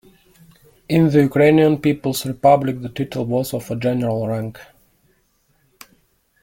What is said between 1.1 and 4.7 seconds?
the Ukrainian People's Republic, the title was of a general rank.